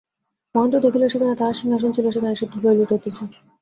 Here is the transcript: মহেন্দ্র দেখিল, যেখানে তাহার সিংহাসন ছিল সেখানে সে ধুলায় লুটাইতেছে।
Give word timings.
মহেন্দ্র 0.55 0.77
দেখিল, 0.85 1.03
যেখানে 1.07 1.33
তাহার 1.39 1.59
সিংহাসন 1.59 1.91
ছিল 1.93 2.05
সেখানে 2.15 2.33
সে 2.35 2.45
ধুলায় 2.53 2.77
লুটাইতেছে। 2.77 3.23